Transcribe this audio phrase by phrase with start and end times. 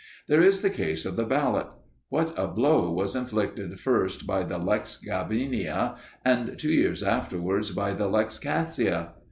[0.27, 1.67] There is the case of the ballot:
[2.09, 7.93] what a blow was inflicted first by the lex Gabinia, and two years afterwards by
[7.93, 9.09] the lex Cassia!